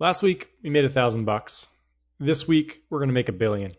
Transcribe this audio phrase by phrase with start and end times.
[0.00, 1.66] Last week, we made a thousand bucks.
[2.20, 3.72] This week, we're going to make a billion.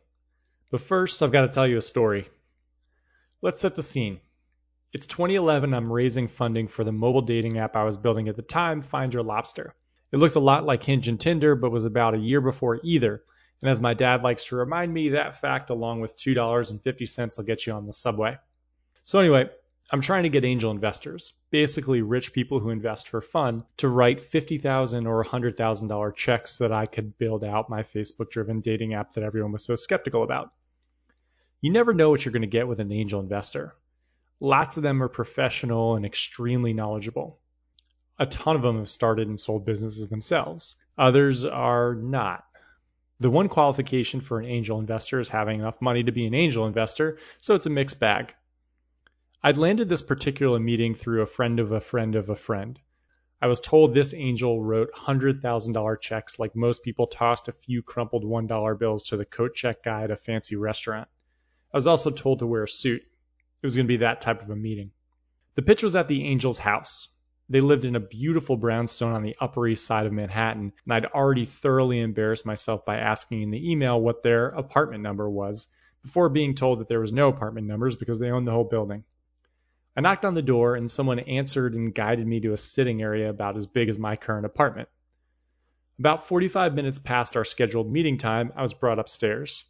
[0.69, 2.27] But first, I've got to tell you a story.
[3.41, 4.19] Let's set the scene.
[4.91, 5.73] It's 2011.
[5.73, 9.13] I'm raising funding for the mobile dating app I was building at the time, Find
[9.13, 9.73] Your Lobster.
[10.11, 13.23] It looked a lot like Hinge and Tinder, but was about a year before either.
[13.61, 17.65] And as my dad likes to remind me, that fact, along with $2.50, will get
[17.65, 18.37] you on the subway.
[19.05, 19.51] So, anyway,
[19.91, 24.19] I'm trying to get angel investors, basically rich people who invest for fun, to write
[24.19, 29.13] 50,000 or $100,000 checks so that I could build out my Facebook driven dating app
[29.13, 30.51] that everyone was so skeptical about.
[31.61, 33.73] You never know what you're going to get with an angel investor.
[34.39, 37.39] Lots of them are professional and extremely knowledgeable.
[38.19, 40.75] A ton of them have started and sold businesses themselves.
[40.99, 42.45] Others are not.
[43.19, 46.67] The one qualification for an angel investor is having enough money to be an angel
[46.67, 48.35] investor, so it's a mixed bag.
[49.41, 52.77] I'd landed this particular meeting through a friend of a friend of a friend.
[53.41, 58.25] I was told this angel wrote $100,000 checks like most people tossed a few crumpled
[58.25, 61.07] $1 bills to the coat check guy at a fancy restaurant.
[61.73, 63.01] I was also told to wear a suit.
[63.01, 64.91] It was going to be that type of a meeting.
[65.55, 67.07] The pitch was at the angel's house.
[67.47, 71.05] They lived in a beautiful brownstone on the Upper East Side of Manhattan, and I'd
[71.05, 75.69] already thoroughly embarrassed myself by asking in the email what their apartment number was
[76.03, 79.05] before being told that there was no apartment numbers because they owned the whole building.
[79.99, 83.29] I knocked on the door and someone answered and guided me to a sitting area
[83.29, 84.87] about as big as my current apartment.
[85.99, 89.65] About 45 minutes past our scheduled meeting time, I was brought upstairs.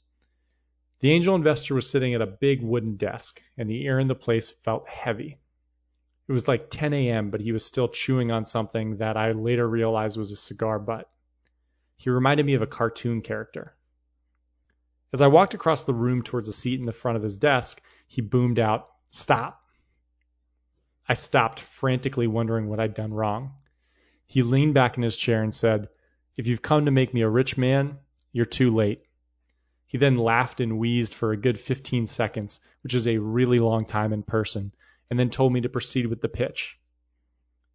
[0.99, 4.13] The angel investor was sitting at a big wooden desk, and the air in the
[4.13, 5.39] place felt heavy.
[6.27, 9.67] It was like 10 a.m., but he was still chewing on something that I later
[9.67, 11.09] realized was a cigar butt.
[11.97, 13.75] He reminded me of a cartoon character.
[15.11, 17.81] As I walked across the room towards a seat in the front of his desk,
[18.05, 19.65] he boomed out, Stop.
[21.09, 23.53] I stopped, frantically wondering what I'd done wrong.
[24.27, 25.89] He leaned back in his chair and said,
[26.37, 27.97] If you've come to make me a rich man,
[28.31, 29.01] you're too late.
[29.87, 33.85] He then laughed and wheezed for a good 15 seconds, which is a really long
[33.85, 34.71] time in person,
[35.09, 36.77] and then told me to proceed with the pitch.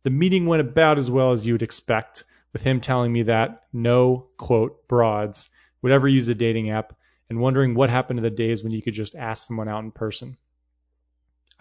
[0.04, 2.22] The meeting went about as well as you would expect,
[2.53, 5.50] with him telling me that no, quote, broads
[5.82, 6.97] would ever use a dating app
[7.28, 9.91] and wondering what happened to the days when you could just ask someone out in
[9.91, 10.36] person.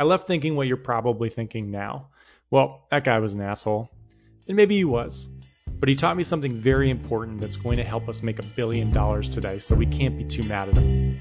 [0.03, 2.09] I left thinking what you're probably thinking now.
[2.51, 3.89] Well, that guy was an asshole.
[4.49, 5.29] And maybe he was.
[5.79, 8.91] But he taught me something very important that's going to help us make a billion
[8.91, 11.19] dollars today, so we can't be too mad at him.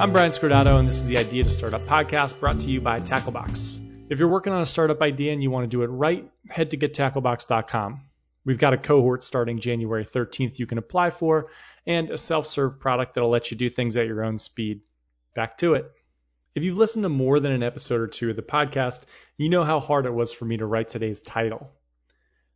[0.00, 2.98] I'm Brian Scordato, and this is the Idea to Startup podcast brought to you by
[2.98, 3.78] Tacklebox.
[4.10, 6.72] If you're working on a startup idea and you want to do it right, head
[6.72, 8.07] to gettacklebox.com.
[8.48, 11.50] We've got a cohort starting January 13th you can apply for,
[11.86, 14.80] and a self serve product that'll let you do things at your own speed.
[15.34, 15.92] Back to it.
[16.54, 19.02] If you've listened to more than an episode or two of the podcast,
[19.36, 21.70] you know how hard it was for me to write today's title.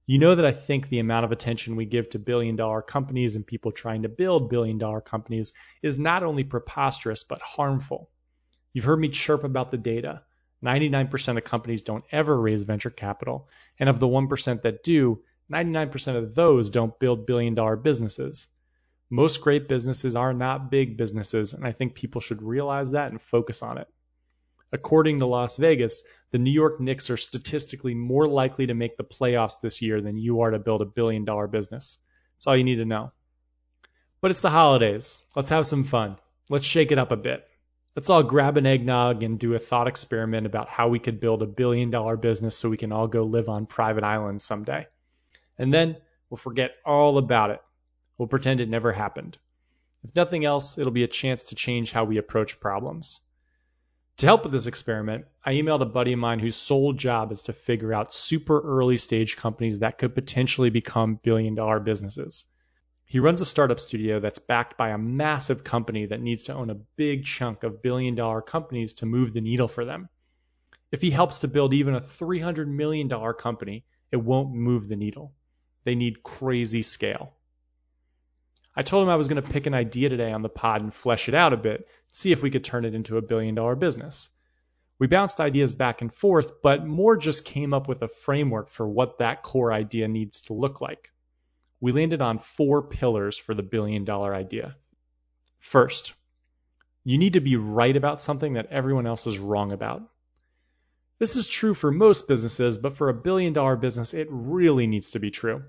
[0.06, 3.36] You know that I think the amount of attention we give to billion dollar companies
[3.36, 8.08] and people trying to build billion dollar companies is not only preposterous, but harmful.
[8.72, 10.22] You've heard me chirp about the data.
[10.64, 16.16] 99% of companies don't ever raise venture capital, and of the 1% that do, 99%
[16.16, 18.48] of those don't build billion dollar businesses.
[19.10, 23.20] Most great businesses are not big businesses, and I think people should realize that and
[23.20, 23.86] focus on it.
[24.72, 29.04] According to Las Vegas, the New York Knicks are statistically more likely to make the
[29.04, 31.98] playoffs this year than you are to build a billion dollar business.
[32.34, 33.12] That's all you need to know.
[34.22, 35.22] But it's the holidays.
[35.36, 36.16] Let's have some fun.
[36.48, 37.46] Let's shake it up a bit.
[37.94, 41.42] Let's all grab an eggnog and do a thought experiment about how we could build
[41.42, 44.86] a billion dollar business so we can all go live on private islands someday
[45.58, 45.96] and then
[46.30, 47.60] we'll forget all about it.
[48.18, 49.38] We'll pretend it never happened.
[50.04, 53.20] If nothing else, it'll be a chance to change how we approach problems.
[54.18, 57.42] To help with this experiment, I emailed a buddy of mine whose sole job is
[57.44, 62.44] to figure out super early stage companies that could potentially become billion dollar businesses.
[63.04, 66.70] He runs a startup studio that's backed by a massive company that needs to own
[66.70, 70.08] a big chunk of billion dollar companies to move the needle for them.
[70.90, 75.34] If he helps to build even a $300 million company, it won't move the needle.
[75.84, 77.32] They need crazy scale.
[78.74, 80.94] I told him I was going to pick an idea today on the pod and
[80.94, 83.74] flesh it out a bit, see if we could turn it into a billion dollar
[83.74, 84.30] business.
[84.98, 88.88] We bounced ideas back and forth, but more just came up with a framework for
[88.88, 91.10] what that core idea needs to look like.
[91.80, 94.76] We landed on four pillars for the billion dollar idea.
[95.58, 96.14] First,
[97.04, 100.02] you need to be right about something that everyone else is wrong about.
[101.22, 105.12] This is true for most businesses, but for a billion dollar business, it really needs
[105.12, 105.62] to be true.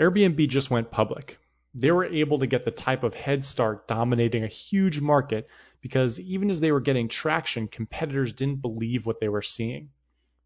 [0.00, 1.38] Airbnb just went public.
[1.76, 5.48] They were able to get the type of head start dominating a huge market
[5.80, 9.90] because even as they were getting traction, competitors didn't believe what they were seeing.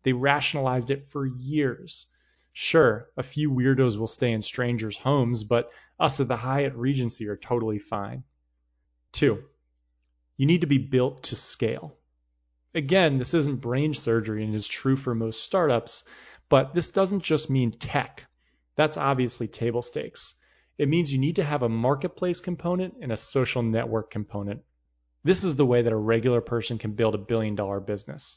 [0.03, 2.05] They rationalized it for years.
[2.53, 7.29] Sure, a few weirdos will stay in strangers' homes, but us at the Hyatt Regency
[7.29, 8.25] are totally fine.
[9.13, 9.43] Two,
[10.37, 11.96] you need to be built to scale.
[12.77, 16.05] Again, this isn't brain surgery and is true for most startups,
[16.51, 18.27] but this doesn't just mean tech.
[18.75, 20.35] That's obviously table stakes.
[20.77, 24.61] It means you need to have a marketplace component and a social network component.
[25.25, 28.37] This is the way that a regular person can build a billion dollar business.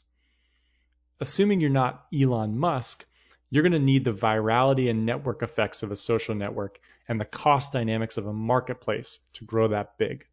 [1.20, 3.04] Assuming you're not Elon Musk,
[3.50, 7.26] you're going to need the virality and network effects of a social network and the
[7.26, 10.26] cost dynamics of a marketplace to grow that big.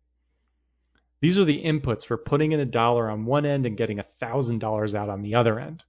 [1.20, 4.96] These are the inputs for putting in a dollar on one end and getting $1,000
[4.96, 5.84] out on the other end.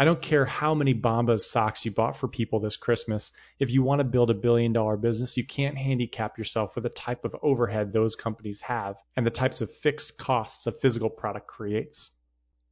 [0.00, 3.32] I don't care how many Bombas socks you bought for people this Christmas.
[3.58, 6.88] If you want to build a billion dollar business, you can't handicap yourself with the
[6.88, 11.48] type of overhead those companies have and the types of fixed costs a physical product
[11.48, 12.12] creates.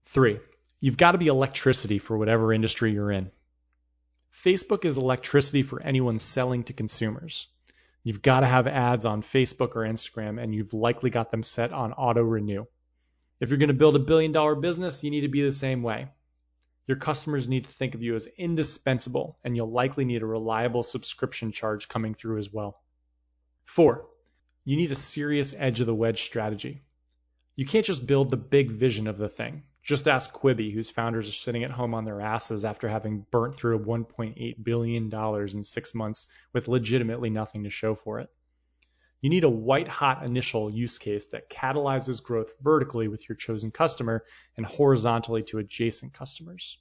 [0.04, 0.38] Three,
[0.80, 3.32] you've got to be electricity for whatever industry you're in.
[4.32, 7.48] Facebook is electricity for anyone selling to consumers.
[8.06, 11.72] You've got to have ads on Facebook or Instagram, and you've likely got them set
[11.72, 12.66] on auto renew.
[13.40, 15.82] If you're going to build a billion dollar business, you need to be the same
[15.82, 16.06] way.
[16.86, 20.84] Your customers need to think of you as indispensable, and you'll likely need a reliable
[20.84, 22.80] subscription charge coming through as well.
[23.64, 24.06] Four,
[24.64, 26.84] you need a serious edge of the wedge strategy.
[27.56, 29.64] You can't just build the big vision of the thing.
[29.86, 33.54] Just ask Quibi, whose founders are sitting at home on their asses after having burnt
[33.54, 38.28] through $1.8 billion in six months with legitimately nothing to show for it.
[39.20, 43.70] You need a white hot initial use case that catalyzes growth vertically with your chosen
[43.70, 44.24] customer
[44.56, 46.78] and horizontally to adjacent customers.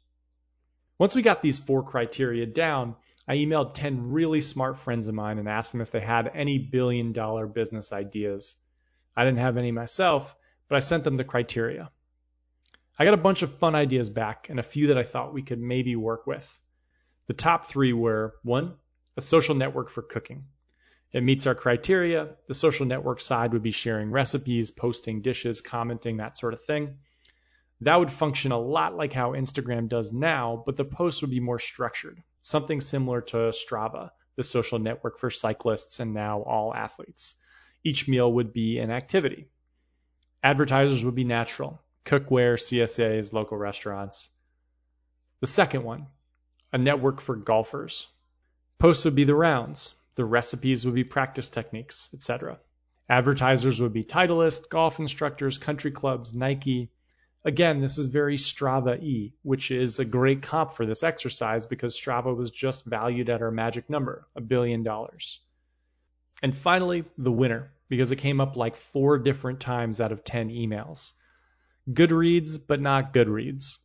[0.97, 2.95] Once we got these four criteria down,
[3.27, 6.57] I emailed 10 really smart friends of mine and asked them if they had any
[6.57, 8.55] billion dollar business ideas.
[9.15, 10.35] I didn't have any myself,
[10.67, 11.91] but I sent them the criteria.
[12.97, 15.41] I got a bunch of fun ideas back and a few that I thought we
[15.41, 16.61] could maybe work with.
[17.27, 18.75] The top three were one,
[19.17, 20.45] a social network for cooking.
[21.11, 22.37] It meets our criteria.
[22.47, 26.99] The social network side would be sharing recipes, posting dishes, commenting, that sort of thing.
[27.81, 31.41] That would function a lot like how Instagram does now, but the posts would be
[31.41, 37.35] more structured, something similar to Strava, the social network for cyclists and now all athletes.
[37.83, 39.49] Each meal would be an activity.
[40.41, 44.29] Advertisers would be natural cookware, CSAs, local restaurants.
[45.41, 46.07] The second one,
[46.71, 48.07] a network for golfers.
[48.77, 49.95] Posts would be the rounds.
[50.15, 52.57] The recipes would be practice techniques, etc.
[53.09, 56.89] Advertisers would be Titleist, golf instructors, country clubs, Nike.
[57.43, 61.99] Again, this is very Strava E, which is a great comp for this exercise because
[61.99, 65.39] Strava was just valued at our magic number, a billion dollars.
[66.41, 70.49] And finally, the winner, because it came up like four different times out of 10
[70.49, 71.13] emails.
[71.91, 73.77] Goodreads, but not Goodreads.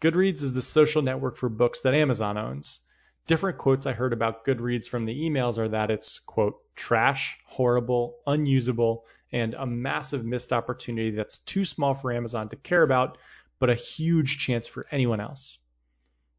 [0.00, 2.80] Goodreads is the social network for books that Amazon owns.
[3.26, 8.16] Different quotes I heard about Goodreads from the emails are that it's, quote, trash, horrible,
[8.26, 13.18] unusable, and a massive missed opportunity that's too small for Amazon to care about,
[13.58, 15.58] but a huge chance for anyone else.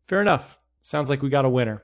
[0.08, 0.58] Fair enough.
[0.80, 1.84] Sounds like we got a winner.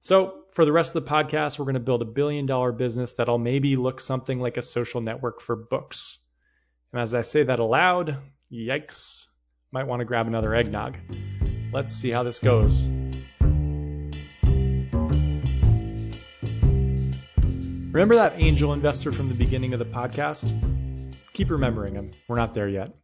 [0.00, 3.12] So, for the rest of the podcast, we're going to build a billion dollar business
[3.12, 6.18] that'll maybe look something like a social network for books.
[6.96, 8.16] And as I say that aloud,
[8.50, 9.26] yikes,
[9.70, 10.96] might want to grab another eggnog.
[11.70, 12.88] Let's see how this goes.
[17.92, 20.50] Remember that angel investor from the beginning of the podcast?
[21.34, 22.12] Keep remembering him.
[22.28, 22.96] We're not there yet.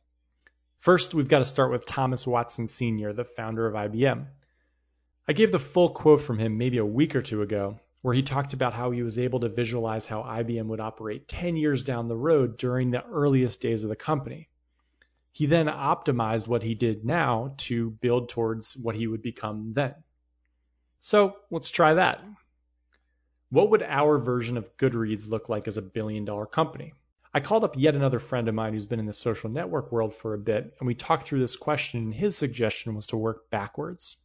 [0.79, 4.25] First, we've got to start with Thomas Watson Sr., the founder of IBM.
[5.29, 8.23] I gave the full quote from him maybe a week or two ago, where he
[8.23, 12.09] talked about how he was able to visualize how IBM would operate 10 years down
[12.09, 14.49] the road during the earliest days of the company.
[15.31, 19.95] He then optimized what he did now to build towards what he would become then.
[21.01, 22.23] So let's try that.
[23.51, 26.95] What would our version of Goodreads look like as a billion dollar company?
[27.33, 30.15] I called up yet another friend of mine who's been in the social network world
[30.15, 33.49] for a bit, and we talked through this question, and his suggestion was to work
[33.49, 34.17] backwards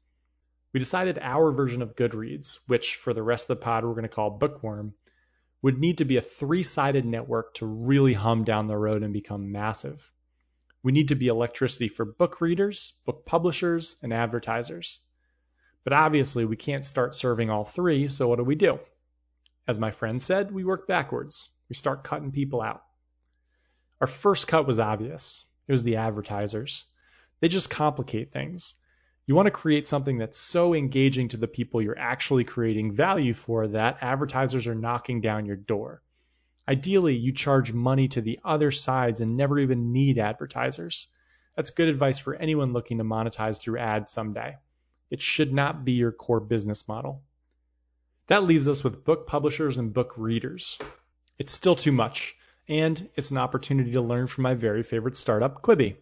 [0.78, 4.04] we decided our version of Goodreads, which for the rest of the pod we're going
[4.04, 4.94] to call Bookworm,
[5.64, 9.12] would need to be a three sided network to really hum down the road and
[9.12, 10.12] become massive.
[10.84, 15.00] We need to be electricity for book readers, book publishers, and advertisers.
[15.84, 18.80] But obviously, we can't start serving all three, so what do we do?
[19.68, 21.56] As my friend said, we work backwards.
[21.70, 22.84] We start cutting people out.
[24.00, 26.86] Our first cut was obvious it was the advertisers.
[27.40, 28.76] They just complicate things.
[29.28, 33.34] You want to create something that's so engaging to the people you're actually creating value
[33.34, 36.02] for that advertisers are knocking down your door.
[36.66, 41.10] Ideally, you charge money to the other sides and never even need advertisers.
[41.58, 44.56] That's good advice for anyone looking to monetize through ads someday.
[45.10, 47.22] It should not be your core business model.
[48.28, 50.78] That leaves us with book publishers and book readers.
[51.38, 52.38] It's still too much,
[52.70, 55.98] and it's an opportunity to learn from my very favorite startup, Quibi.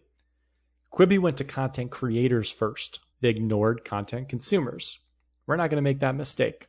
[0.96, 3.00] Quibi went to content creators first.
[3.20, 4.98] They ignored content consumers.
[5.46, 6.68] We're not going to make that mistake.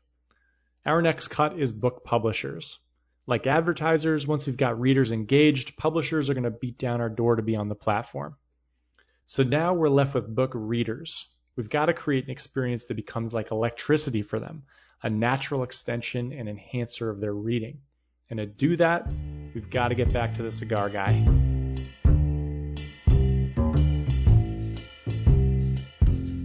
[0.85, 2.77] Our next cut is book publishers.
[3.25, 7.37] Like advertisers, once we've got readers engaged, publishers are going to beat down our door
[7.37, 8.35] to be on the platform.
[9.23, 11.25] So now we're left with book readers.
[11.55, 14.63] We've got to create an experience that becomes like electricity for them,
[15.01, 17.79] a natural extension and enhancer of their reading.
[18.29, 19.09] And to do that,
[19.53, 21.36] we've got to get back to the cigar guy.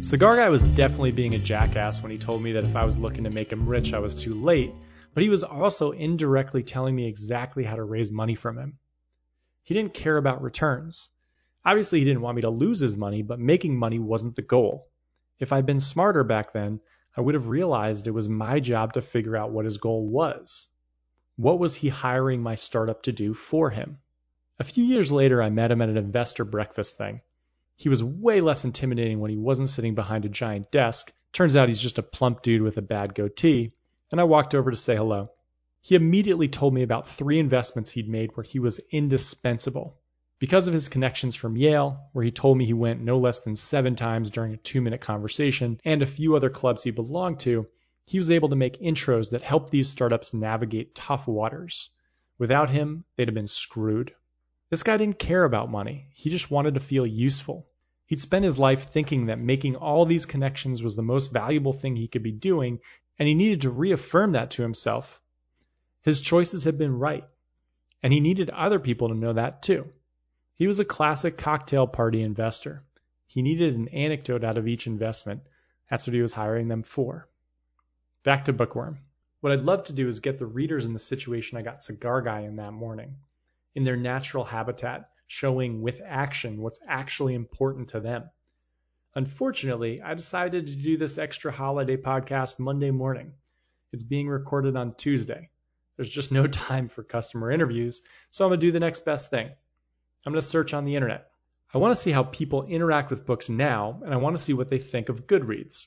[0.03, 2.99] Cigar Guy was definitely being a jackass when he told me that if I was
[2.99, 4.73] looking to make him rich, I was too late,
[5.15, 8.79] but he was also indirectly telling me exactly how to raise money from him.
[9.63, 11.09] He didn't care about returns.
[11.65, 14.89] Obviously, he didn't want me to lose his money, but making money wasn't the goal.
[15.39, 16.81] If I'd been smarter back then,
[17.17, 20.67] I would have realized it was my job to figure out what his goal was.
[21.37, 23.99] What was he hiring my startup to do for him?
[24.59, 27.21] A few years later, I met him at an investor breakfast thing.
[27.83, 31.12] He was way less intimidating when he wasn't sitting behind a giant desk.
[31.33, 33.73] Turns out he's just a plump dude with a bad goatee,
[34.12, 35.33] and I walked over to say hello.
[35.81, 39.99] He immediately told me about three investments he'd made where he was indispensable.
[40.39, 43.57] Because of his connections from Yale, where he told me he went no less than
[43.57, 47.67] seven times during a two minute conversation, and a few other clubs he belonged to,
[48.07, 51.91] he was able to make intros that helped these startups navigate tough waters.
[52.39, 54.15] Without him, they'd have been screwed.
[54.71, 56.07] This guy didn't care about money.
[56.15, 57.67] He just wanted to feel useful.
[58.12, 61.97] He'd spent his life thinking that making all these connections was the most valuable thing
[61.97, 62.81] he could be doing,
[63.19, 65.19] and he needed to reaffirm that to himself.
[66.02, 67.25] His choices had been right,
[68.02, 69.90] and he needed other people to know that too.
[70.57, 72.83] He was a classic cocktail party investor.
[73.28, 75.40] He needed an anecdote out of each investment.
[75.88, 77.26] That's what he was hiring them for.
[78.25, 78.99] Back to Bookworm.
[79.40, 82.21] What I'd love to do is get the readers in the situation I got Cigar
[82.21, 83.16] Guy in that morning
[83.75, 88.29] in their natural habitat, showing with action what's actually important to them.
[89.15, 93.33] Unfortunately, I decided to do this extra holiday podcast Monday morning.
[93.93, 95.49] It's being recorded on Tuesday.
[95.97, 99.31] There's just no time for customer interviews, so I'm going to do the next best
[99.31, 99.47] thing.
[99.47, 101.31] I'm going to search on the internet.
[101.73, 104.53] I want to see how people interact with books now, and I want to see
[104.53, 105.87] what they think of Goodreads.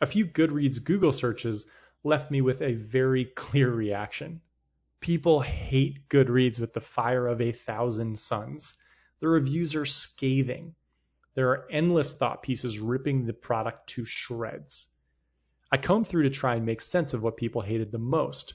[0.00, 1.66] A few Goodreads Google searches
[2.04, 4.40] left me with a very clear reaction.
[5.00, 8.76] People hate Goodreads with the fire of a thousand suns.
[9.24, 10.74] The reviews are scathing.
[11.32, 14.86] There are endless thought pieces ripping the product to shreds.
[15.72, 18.52] I combed through to try and make sense of what people hated the most.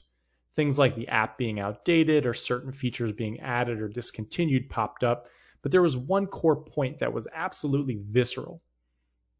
[0.54, 5.26] Things like the app being outdated or certain features being added or discontinued popped up,
[5.60, 8.62] but there was one core point that was absolutely visceral.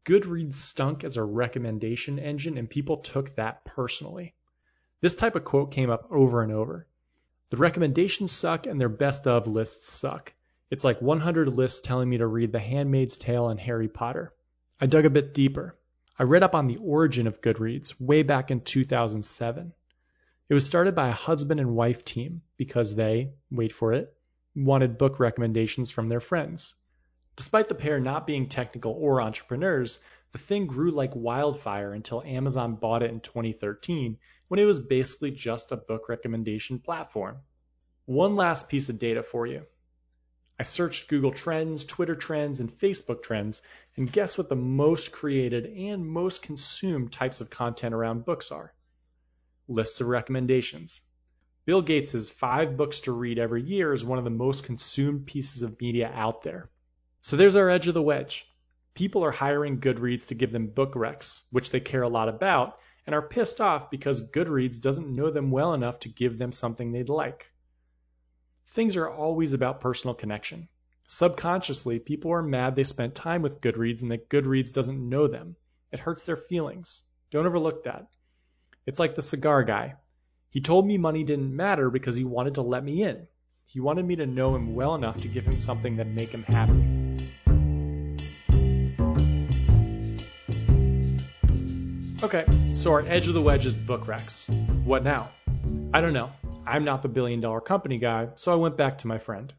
[0.03, 4.35] Goodreads stunk as a recommendation engine, and people took that personally.
[4.99, 6.87] This type of quote came up over and over.
[7.51, 10.33] The recommendations suck and their best of lists suck.
[10.71, 14.33] It's like 100 lists telling me to read The Handmaid's Tale and Harry Potter.
[14.79, 15.77] I dug a bit deeper.
[16.17, 19.73] I read up on the origin of Goodreads way back in 2007.
[20.47, 24.15] It was started by a husband and wife team because they, wait for it,
[24.55, 26.73] wanted book recommendations from their friends.
[27.35, 29.99] Despite the pair not being technical or entrepreneurs,
[30.31, 35.31] the thing grew like wildfire until Amazon bought it in 2013 when it was basically
[35.31, 37.39] just a book recommendation platform.
[38.05, 39.65] One last piece of data for you.
[40.61, 43.63] I searched Google Trends, Twitter Trends, and Facebook Trends,
[43.97, 48.71] and guess what the most created and most consumed types of content around books are?
[49.67, 51.01] Lists of recommendations.
[51.65, 55.63] Bill Gates' five books to read every year is one of the most consumed pieces
[55.63, 56.69] of media out there.
[57.21, 58.45] So there's our edge of the wedge.
[58.93, 62.77] People are hiring Goodreads to give them book recs, which they care a lot about,
[63.07, 66.91] and are pissed off because Goodreads doesn't know them well enough to give them something
[66.91, 67.51] they'd like.
[68.67, 70.67] Things are always about personal connection.
[71.05, 75.55] Subconsciously, people are mad they spent time with Goodreads and that Goodreads doesn't know them.
[75.91, 77.03] It hurts their feelings.
[77.31, 78.07] Don't overlook that.
[78.85, 79.95] It's like the cigar guy.
[80.49, 83.27] He told me money didn't matter because he wanted to let me in.
[83.65, 86.43] He wanted me to know him well enough to give him something that'd make him
[86.43, 87.01] happy.
[92.23, 94.47] Okay, so our edge of the wedge is book recs.
[94.83, 95.31] What now?
[95.93, 96.31] I don't know.
[96.65, 99.53] I'm not the billion dollar company guy, so I went back to my friend.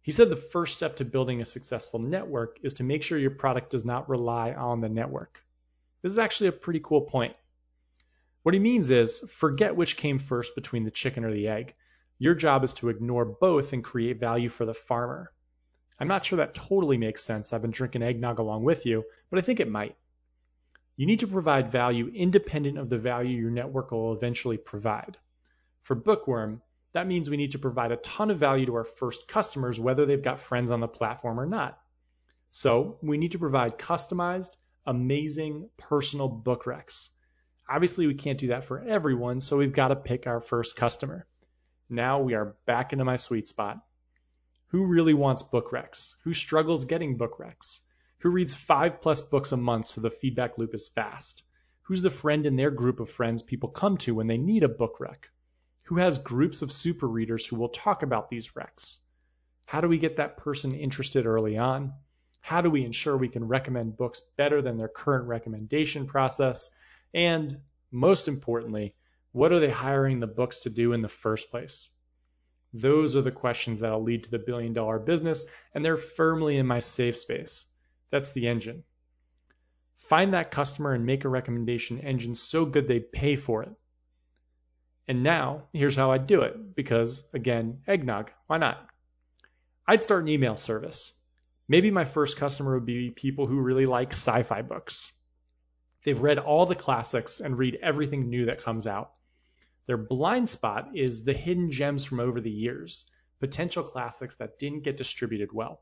[0.00, 3.30] He said the first step to building a successful network is to make sure your
[3.30, 5.38] product does not rely on the network.
[6.00, 7.36] This is actually a pretty cool point.
[8.42, 11.74] What he means is forget which came first between the chicken or the egg.
[12.18, 15.30] Your job is to ignore both and create value for the farmer.
[16.00, 17.52] I'm not sure that totally makes sense.
[17.52, 19.96] I've been drinking eggnog along with you, but I think it might.
[20.96, 25.18] You need to provide value independent of the value your network will eventually provide.
[25.82, 29.28] For Bookworm, that means we need to provide a ton of value to our first
[29.28, 31.78] customers, whether they've got friends on the platform or not.
[32.48, 34.56] So we need to provide customized,
[34.86, 37.10] amazing, personal book recs.
[37.68, 41.26] Obviously, we can't do that for everyone, so we've got to pick our first customer.
[41.90, 43.78] Now we are back into my sweet spot.
[44.68, 46.14] Who really wants book recs?
[46.24, 47.80] Who struggles getting book recs?
[48.18, 51.44] Who reads five plus books a month so the feedback loop is fast?
[51.82, 54.68] Who's the friend in their group of friends people come to when they need a
[54.68, 55.30] book rec?
[55.88, 58.98] Who has groups of super readers who will talk about these recs?
[59.64, 61.94] How do we get that person interested early on?
[62.40, 66.68] How do we ensure we can recommend books better than their current recommendation process?
[67.14, 67.56] And
[67.90, 68.96] most importantly,
[69.32, 71.88] what are they hiring the books to do in the first place?
[72.74, 76.66] Those are the questions that'll lead to the billion dollar business, and they're firmly in
[76.66, 77.64] my safe space.
[78.10, 78.84] That's the engine.
[79.96, 83.70] Find that customer and make a recommendation engine so good they pay for it.
[85.08, 88.86] And now, here's how I'd do it, because again, eggnog, why not?
[89.86, 91.14] I'd start an email service.
[91.66, 95.12] Maybe my first customer would be people who really like sci fi books.
[96.04, 99.12] They've read all the classics and read everything new that comes out.
[99.86, 103.06] Their blind spot is the hidden gems from over the years,
[103.40, 105.80] potential classics that didn't get distributed well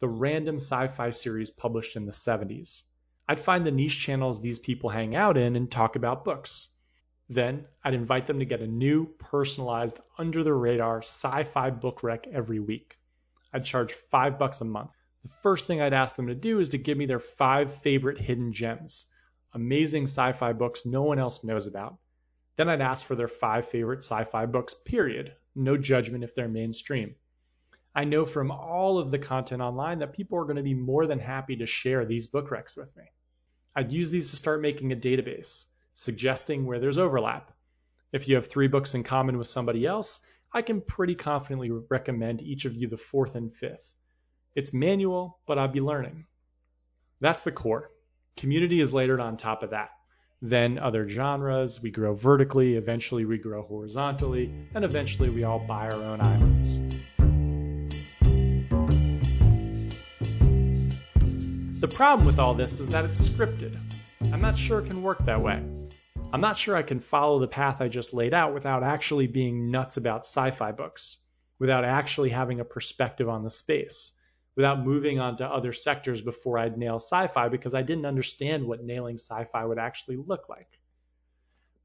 [0.00, 2.82] the random sci-fi series published in the 70s.
[3.28, 6.68] I'd find the niche channels these people hang out in and talk about books.
[7.28, 12.26] Then I'd invite them to get a new, personalized, under the radar sci-fi book rec
[12.26, 12.98] every week.
[13.52, 14.90] I'd charge five bucks a month.
[15.22, 18.20] The first thing I'd ask them to do is to give me their five favorite
[18.20, 19.06] hidden gems,
[19.54, 21.96] amazing sci-fi books no one else knows about.
[22.56, 25.34] Then I'd ask for their five favorite sci-fi books, period.
[25.54, 27.14] No judgment if they're mainstream.
[27.94, 31.06] I know from all of the content online that people are going to be more
[31.06, 33.04] than happy to share these book recs with me.
[33.74, 37.52] I'd use these to start making a database, suggesting where there's overlap.
[38.12, 40.20] If you have three books in common with somebody else,
[40.52, 43.94] I can pretty confidently recommend each of you the fourth and fifth.
[44.54, 46.26] It's manual, but I'll be learning.
[47.20, 47.90] That's the core.
[48.36, 49.90] Community is layered on top of that.
[50.42, 55.88] Then other genres, we grow vertically, eventually we grow horizontally, and eventually we all buy
[55.88, 56.80] our own islands.
[61.80, 63.78] The problem with all this is that it's scripted.
[64.32, 65.62] I'm not sure it can work that way.
[66.34, 69.70] I'm not sure I can follow the path I just laid out without actually being
[69.70, 71.18] nuts about sci fi books,
[71.60, 74.10] without actually having a perspective on the space,
[74.56, 78.66] without moving on to other sectors before I'd nail sci fi because I didn't understand
[78.66, 80.80] what nailing sci fi would actually look like.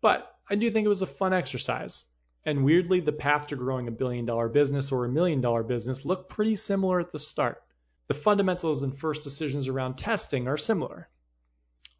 [0.01, 2.05] But I do think it was a fun exercise.
[2.43, 6.05] And weirdly, the path to growing a billion dollar business or a million dollar business
[6.05, 7.61] looked pretty similar at the start
[8.07, 11.07] the fundamentals and first decisions around testing are similar.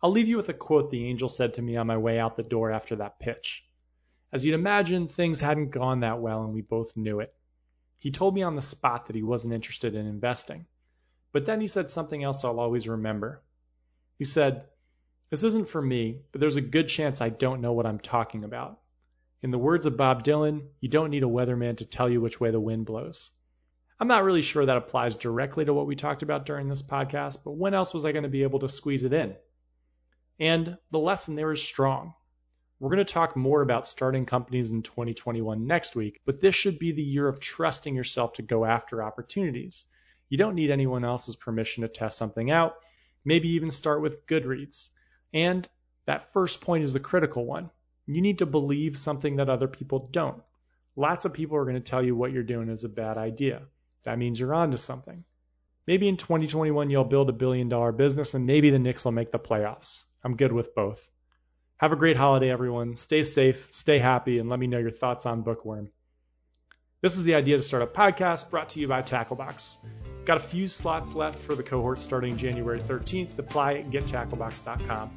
[0.01, 2.35] I'll leave you with a quote the angel said to me on my way out
[2.37, 3.65] the door after that pitch.
[4.31, 7.33] As you'd imagine, things hadn't gone that well and we both knew it.
[7.97, 10.67] He told me on the spot that he wasn't interested in investing.
[11.33, 13.41] But then he said something else I'll always remember.
[14.17, 14.63] He said,
[15.29, 18.45] This isn't for me, but there's a good chance I don't know what I'm talking
[18.45, 18.79] about.
[19.41, 22.39] In the words of Bob Dylan, you don't need a weatherman to tell you which
[22.39, 23.31] way the wind blows.
[23.99, 27.39] I'm not really sure that applies directly to what we talked about during this podcast,
[27.43, 29.35] but when else was I going to be able to squeeze it in?
[30.39, 32.13] And the lesson there is strong.
[32.79, 36.79] We're going to talk more about starting companies in 2021 next week, but this should
[36.79, 39.83] be the year of trusting yourself to go after opportunities.
[40.29, 42.75] You don't need anyone else's permission to test something out,
[43.25, 44.91] maybe even start with Goodreads.
[45.33, 45.67] And
[46.05, 47.69] that first point is the critical one.
[48.05, 50.41] You need to believe something that other people don't.
[50.95, 53.63] Lots of people are going to tell you what you're doing is a bad idea.
[54.03, 55.25] That means you're on to something.
[55.85, 59.31] Maybe in 2021 you'll build a billion dollar business and maybe the Knicks will make
[59.31, 60.05] the playoffs.
[60.23, 61.09] I'm good with both.
[61.77, 62.95] Have a great holiday, everyone.
[62.95, 65.89] Stay safe, stay happy, and let me know your thoughts on Bookworm.
[67.01, 69.77] This is the Idea to Startup Podcast brought to you by Tacklebox.
[70.25, 73.39] Got a few slots left for the cohort starting January 13th.
[73.39, 75.11] Apply at gettacklebox.com.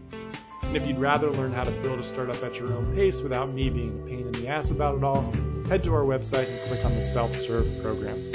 [0.62, 3.52] And if you'd rather learn how to build a startup at your own pace without
[3.52, 5.32] me being a pain in the ass about it all,
[5.68, 8.32] head to our website and click on the self serve program.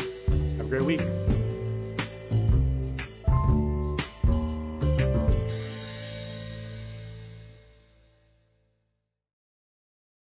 [0.58, 1.02] Have a great week.